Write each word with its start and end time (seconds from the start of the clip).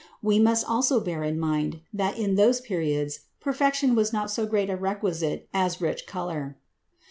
We 0.23 0.39
must 0.39 0.65
also 0.67 0.99
bear 0.99 1.21
in 1.23 1.37
mind 1.39 1.81
that 1.93 2.17
in 2.17 2.33
those 2.33 2.59
periods 2.59 3.19
perfection 3.39 3.93
was 3.93 4.11
not 4.11 4.31
so 4.31 4.47
great 4.47 4.71
a 4.71 4.75
requisite 4.75 5.47
as 5.53 5.79
rich 5.79 6.07
color. 6.07 6.57